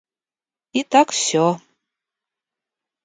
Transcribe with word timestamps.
И 0.79 0.83
так 0.95 1.07
всё. 1.17 1.45